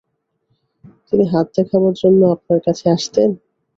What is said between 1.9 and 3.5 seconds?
জন্যে আপনার কাছে আসতেন?